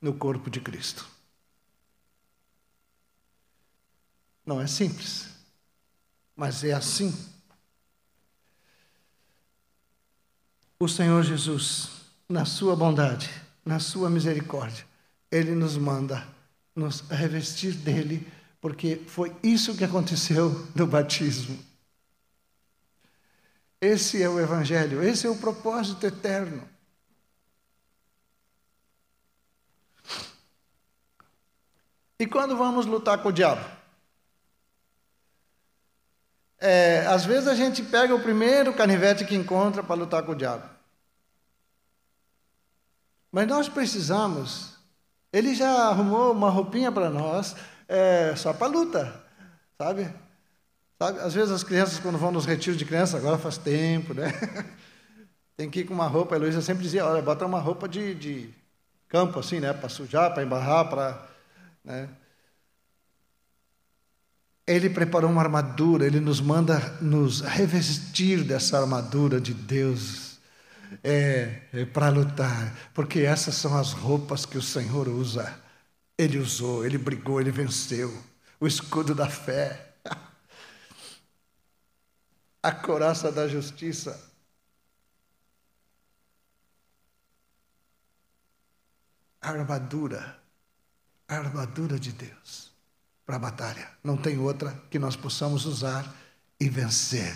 [0.00, 1.06] no corpo de Cristo.
[4.44, 5.28] Não é simples,
[6.36, 7.12] mas é assim.
[10.78, 13.30] O Senhor Jesus, na sua bondade,
[13.64, 14.86] na sua misericórdia,
[15.30, 16.26] Ele nos manda
[16.76, 18.30] nos revestir dele,
[18.60, 21.58] porque foi isso que aconteceu no batismo.
[23.80, 26.75] Esse é o Evangelho, esse é o propósito eterno.
[32.18, 33.64] E quando vamos lutar com o diabo?
[36.58, 40.36] É, às vezes a gente pega o primeiro canivete que encontra para lutar com o
[40.36, 40.68] diabo.
[43.30, 44.74] Mas nós precisamos.
[45.32, 47.54] Ele já arrumou uma roupinha para nós,
[47.86, 49.24] é, só para luta,
[49.76, 50.10] sabe?
[50.98, 51.20] sabe?
[51.20, 54.32] Às vezes as crianças, quando vão nos retiros de criança, agora faz tempo, né?
[55.56, 56.34] Tem que ir com uma roupa.
[56.34, 58.54] A Heloísa sempre dizia: olha, bota uma roupa de, de
[59.08, 59.74] campo, assim, né?
[59.74, 61.28] Para sujar, para embarrar, para
[61.86, 62.08] né?
[64.66, 70.40] Ele preparou uma armadura, ele nos manda nos revestir dessa armadura de Deus
[71.04, 75.62] é, é para lutar, porque essas são as roupas que o Senhor usa.
[76.18, 78.12] Ele usou, ele brigou, ele venceu.
[78.58, 79.94] O escudo da fé,
[82.62, 84.20] a coraça da justiça.
[89.40, 90.45] A armadura
[91.28, 92.70] a armadura de Deus
[93.24, 93.88] para a batalha.
[94.02, 96.14] Não tem outra que nós possamos usar
[96.60, 97.34] e vencer.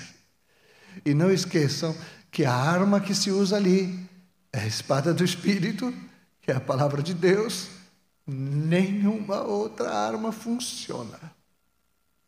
[1.04, 1.94] E não esqueçam
[2.30, 4.08] que a arma que se usa ali
[4.52, 5.92] é a espada do Espírito,
[6.40, 7.68] que é a palavra de Deus.
[8.26, 11.18] Nenhuma outra arma funciona.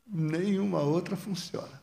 [0.06, 1.80] Nenhuma outra funciona.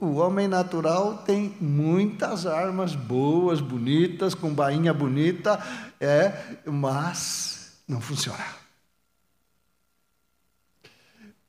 [0.00, 5.60] O homem natural tem muitas armas boas, bonitas, com bainha bonita,
[5.98, 6.32] é,
[6.64, 8.62] mas não funciona.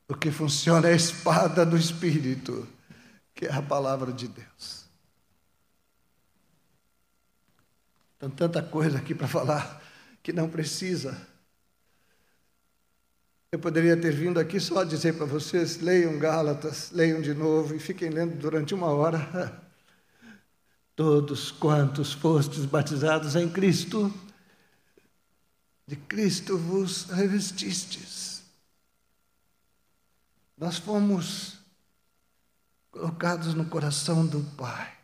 [0.07, 2.67] O que funciona é a espada do Espírito,
[3.33, 4.83] que é a palavra de Deus.
[8.19, 9.81] Tem tanta coisa aqui para falar
[10.21, 11.27] que não precisa.
[13.51, 17.79] Eu poderia ter vindo aqui só dizer para vocês: leiam Gálatas, leiam de novo e
[17.79, 19.61] fiquem lendo durante uma hora.
[20.95, 24.13] Todos quantos fostes batizados em Cristo,
[25.87, 28.43] de Cristo vos revestistes.
[30.57, 31.59] Nós fomos
[32.91, 34.97] colocados no coração do Pai.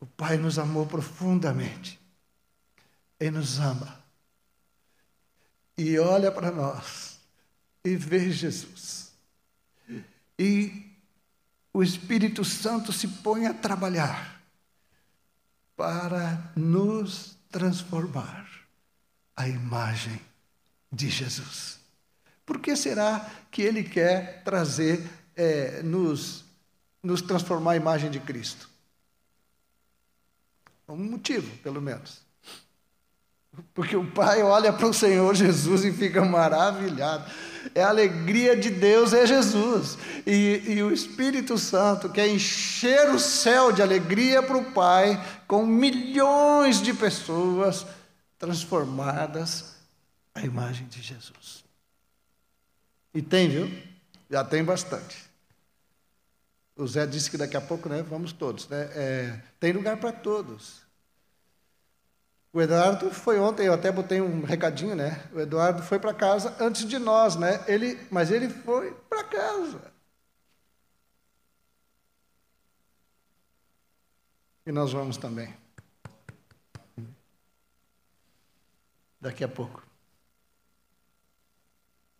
[0.00, 2.00] O Pai nos amou profundamente.
[3.20, 4.02] Ele nos ama.
[5.76, 7.18] E olha para nós
[7.84, 9.12] e vê Jesus.
[10.38, 10.86] E
[11.72, 14.40] o Espírito Santo se põe a trabalhar
[15.76, 18.57] para nos transformar
[19.38, 20.20] a imagem
[20.92, 21.78] de Jesus.
[22.44, 26.44] Por que será que ele quer trazer, é, nos,
[27.00, 28.68] nos transformar a imagem de Cristo?
[30.88, 32.20] Um motivo, pelo menos.
[33.72, 37.30] Porque o pai olha para o Senhor Jesus e fica maravilhado.
[37.76, 39.98] É a alegria de Deus, é Jesus.
[40.26, 45.64] E, e o Espírito Santo quer encher o céu de alegria para o Pai, com
[45.64, 47.86] milhões de pessoas
[48.38, 49.76] transformadas
[50.34, 51.64] à imagem de Jesus.
[53.12, 53.68] E tem, viu?
[54.30, 55.28] Já tem bastante.
[56.76, 58.68] O Zé disse que daqui a pouco, né, vamos todos.
[58.68, 58.88] Né?
[58.94, 60.86] É, tem lugar para todos.
[62.52, 65.28] O Eduardo foi ontem, eu até botei um recadinho, né?
[65.32, 67.62] O Eduardo foi para casa antes de nós, né?
[67.68, 69.92] Ele, mas ele foi para casa.
[74.64, 75.54] E nós vamos também.
[79.20, 79.82] Daqui a pouco.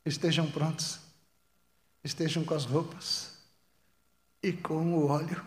[0.05, 0.99] Estejam prontos.
[2.03, 3.38] Estejam com as roupas
[4.42, 5.44] e com o óleo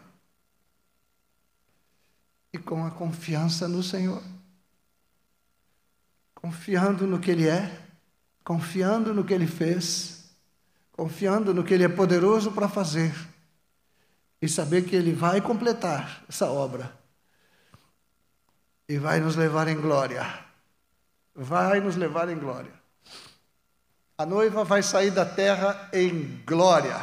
[2.54, 4.22] e com a confiança no Senhor.
[6.36, 7.88] Confiando no que Ele é,
[8.43, 10.30] confiando no que Ele fez,
[10.91, 13.14] confiando no que Ele é poderoso para fazer
[14.41, 16.99] e saber que Ele vai completar essa obra
[18.88, 20.51] e vai nos levar em glória.
[21.34, 22.72] Vai nos levar em glória.
[24.18, 26.96] A noiva vai sair da terra em glória.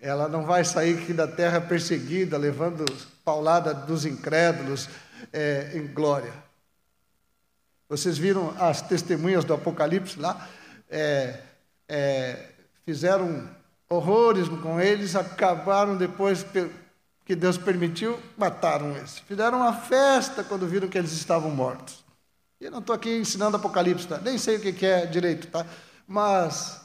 [0.00, 2.84] Ela não vai sair aqui da terra perseguida, levando
[3.24, 4.88] paulada dos incrédulos
[5.32, 6.32] é, em glória.
[7.88, 10.48] Vocês viram as testemunhas do Apocalipse lá?
[10.90, 11.40] É,
[11.88, 12.48] é,
[12.84, 13.48] fizeram
[13.88, 16.44] horrores com eles, acabaram depois
[17.24, 19.18] que Deus permitiu, mataram eles.
[19.20, 22.01] Fizeram uma festa quando viram que eles estavam mortos.
[22.62, 24.18] Eu não estou aqui ensinando Apocalipse, tá?
[24.18, 25.66] nem sei o que é direito, tá?
[26.06, 26.80] mas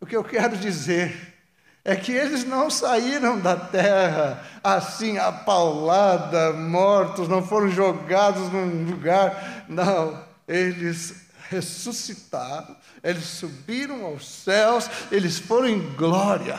[0.00, 1.36] o que eu quero dizer
[1.84, 9.64] é que eles não saíram da terra assim, apaulada, mortos, não foram jogados num lugar.
[9.68, 16.58] Não, eles ressuscitaram, eles subiram aos céus, eles foram em glória.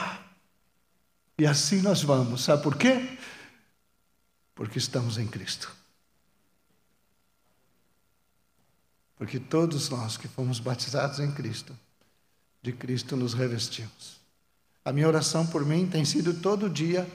[1.38, 3.18] E assim nós vamos, sabe por quê?
[4.56, 5.79] Porque estamos em Cristo.
[9.20, 11.78] Porque todos nós que fomos batizados em Cristo,
[12.62, 14.18] de Cristo nos revestimos.
[14.84, 17.06] A minha oração por mim tem sido todo dia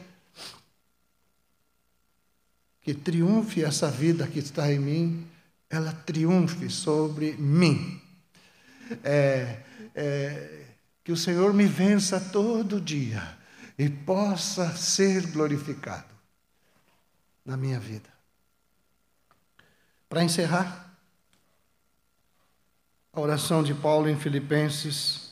[2.82, 5.26] que triunfe essa vida que está em mim,
[5.70, 7.98] ela triunfe sobre mim.
[9.02, 9.62] É,
[9.94, 10.66] é,
[11.02, 13.38] que o Senhor me vença todo dia
[13.78, 16.12] e possa ser glorificado
[17.44, 18.09] na minha vida.
[20.07, 20.93] Para encerrar,
[23.15, 25.31] a oração de Paulo em Filipenses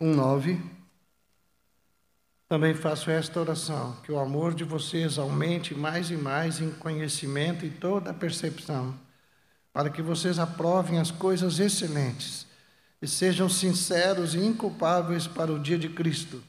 [0.00, 0.58] 1:9
[2.48, 7.66] também faço esta oração: que o amor de vocês aumente mais e mais em conhecimento
[7.66, 8.94] e toda a percepção,
[9.72, 12.46] para que vocês aprovem as coisas excelentes
[13.02, 16.42] e sejam sinceros e inculpáveis para o dia de Cristo,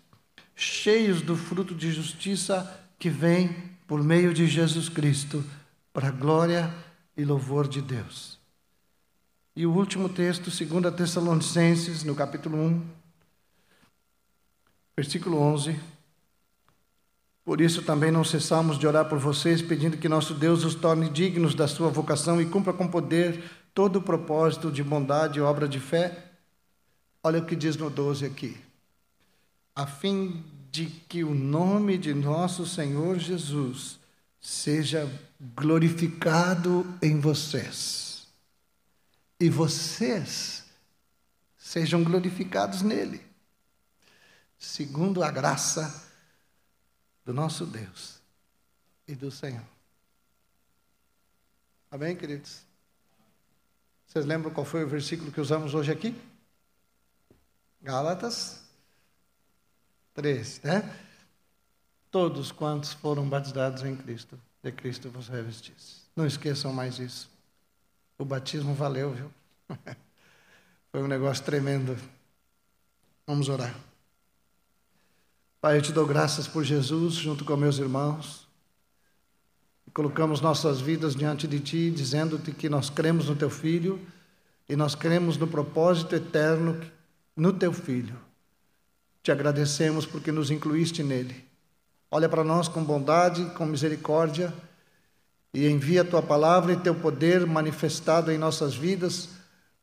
[0.56, 3.54] cheios do fruto de justiça que vem
[3.86, 5.44] por meio de Jesus Cristo,
[5.92, 6.74] para a glória
[7.18, 8.45] e louvor de Deus.
[9.56, 12.82] E o último texto, 2 Tessalonicenses, no capítulo 1,
[14.98, 15.80] versículo 11.
[17.46, 21.10] Por isso também não cessamos de orar por vocês, pedindo que nosso Deus os torne
[21.10, 23.44] dignos da sua vocação e cumpra com poder
[23.74, 26.32] todo o propósito de bondade e obra de fé.
[27.24, 28.58] Olha o que diz no 12 aqui.
[29.74, 34.00] A fim de que o nome de nosso Senhor Jesus
[34.42, 35.10] seja
[35.56, 38.15] glorificado em vocês.
[39.40, 40.64] E vocês
[41.58, 43.26] sejam glorificados nele.
[44.58, 46.04] Segundo a graça
[47.26, 48.22] do nosso Deus
[49.08, 49.66] e do Senhor.
[51.92, 52.62] Amém, queridos?
[54.08, 56.16] Vocês lembram qual foi o versículo que usamos hoje aqui?
[57.82, 58.64] Gálatas
[60.14, 61.00] 3, né?
[62.10, 66.06] Todos quantos foram batizados em Cristo, de Cristo vos revestis.
[66.16, 67.30] Não esqueçam mais isso.
[68.18, 69.32] O batismo valeu, viu?
[70.92, 71.98] Foi um negócio tremendo.
[73.28, 73.76] Vamos orar.
[75.60, 78.48] Pai, eu te dou graças por Jesus, junto com meus irmãos.
[79.94, 84.00] Colocamos nossas vidas diante de Ti, dizendo-te que nós cremos no Teu Filho
[84.68, 86.80] e nós cremos no propósito eterno
[87.36, 88.16] no Teu Filho.
[89.24, 91.46] Te agradecemos porque nos incluíste nele.
[92.12, 94.54] Olha para nós com bondade, com misericórdia
[95.56, 99.30] e envia a Tua palavra e Teu poder manifestado em nossas vidas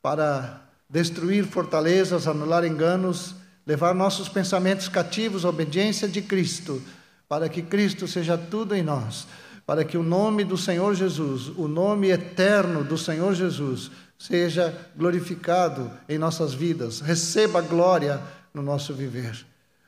[0.00, 3.34] para destruir fortalezas, anular enganos
[3.66, 6.82] levar nossos pensamentos cativos à obediência de Cristo,
[7.28, 9.26] para que Cristo seja tudo em nós,
[9.64, 15.90] para que o nome do Senhor Jesus, o nome eterno do Senhor Jesus, seja glorificado
[16.08, 18.20] em nossas vidas, receba glória
[18.52, 19.46] no nosso viver.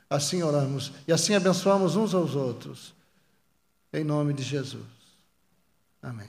[0.09, 2.95] Assim oramos e assim abençoamos uns aos outros.
[3.93, 4.94] Em nome de Jesus.
[6.05, 6.29] Amém.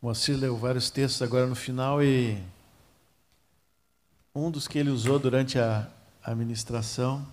[0.00, 2.42] Moacir leu vários textos agora no final e
[4.34, 5.86] um dos que ele usou durante a
[6.24, 7.26] administração,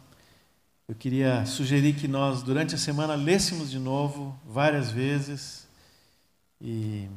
[0.86, 5.66] eu queria sugerir que nós, durante a semana, lêssemos de novo, várias vezes,
[6.60, 7.08] e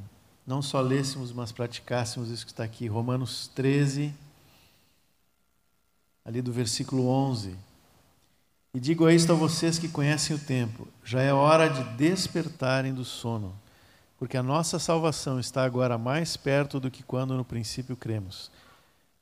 [0.47, 4.15] não só lêssemos, mas praticássemos isso que está aqui, Romanos 13,
[6.25, 7.57] ali do versículo 11.
[8.75, 13.05] E digo isto a vocês que conhecem o tempo: já é hora de despertarem do
[13.05, 13.55] sono,
[14.19, 18.51] porque a nossa salvação está agora mais perto do que quando no princípio cremos.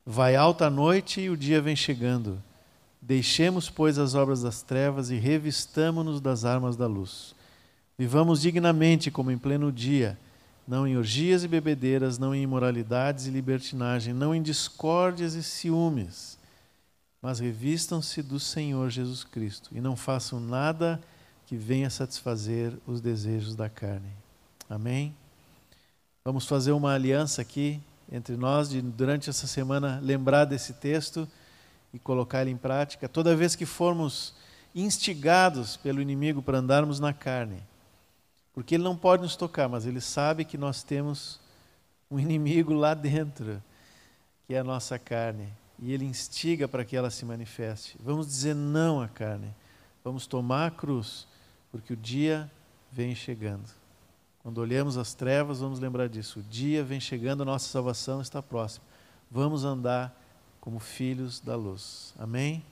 [0.05, 2.42] Vai alta a noite e o dia vem chegando.
[3.01, 7.34] Deixemos, pois, as obras das trevas e revistamo-nos das armas da luz.
[7.97, 10.18] Vivamos dignamente, como em pleno dia,
[10.66, 16.38] não em orgias e bebedeiras, não em imoralidades e libertinagem, não em discórdias e ciúmes
[17.24, 21.00] mas revistam-se do Senhor Jesus Cristo e não façam nada
[21.46, 24.10] que venha satisfazer os desejos da carne.
[24.68, 25.16] Amém?
[26.22, 27.80] Vamos fazer uma aliança aqui
[28.12, 31.26] entre nós de durante essa semana lembrar desse texto
[31.94, 33.08] e colocar ele em prática.
[33.08, 34.34] Toda vez que formos
[34.74, 37.62] instigados pelo inimigo para andarmos na carne,
[38.52, 41.40] porque ele não pode nos tocar, mas ele sabe que nós temos
[42.10, 43.62] um inimigo lá dentro,
[44.46, 45.48] que é a nossa carne
[45.78, 47.96] e ele instiga para que ela se manifeste.
[48.02, 49.54] Vamos dizer não à carne.
[50.02, 51.26] Vamos tomar a cruz,
[51.72, 52.50] porque o dia
[52.92, 53.68] vem chegando.
[54.42, 56.40] Quando olhamos as trevas, vamos lembrar disso.
[56.40, 58.84] O dia vem chegando, a nossa salvação está próxima.
[59.30, 60.14] Vamos andar
[60.60, 62.14] como filhos da luz.
[62.18, 62.62] Amém?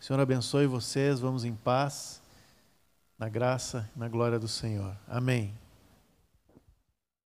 [0.00, 1.20] O Senhor abençoe vocês.
[1.20, 2.22] Vamos em paz,
[3.18, 4.96] na graça e na glória do Senhor.
[5.06, 5.54] Amém.